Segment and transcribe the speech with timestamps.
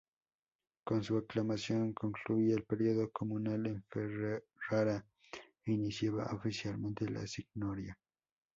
[0.83, 5.05] Con su aclamación concluía el período comunal en Ferrara
[5.63, 7.95] e iniciaba oficialmente la "Signoria".